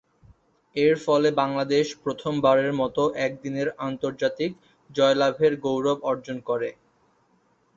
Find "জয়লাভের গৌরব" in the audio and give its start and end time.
4.89-5.97